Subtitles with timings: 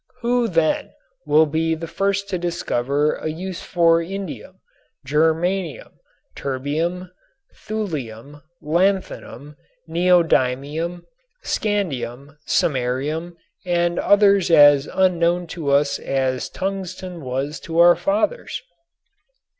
[0.21, 0.93] Who, then,
[1.27, 4.55] will be the first to discover a use for indium,
[5.05, 5.91] germanium,
[6.35, 7.11] terbium,
[7.53, 11.03] thulium, lanthanum, neodymium,
[11.43, 18.59] scandium, samarium and others as unknown to us as tungsten was to our fathers?